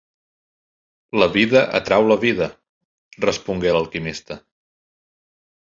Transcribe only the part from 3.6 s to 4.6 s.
l'alquimista.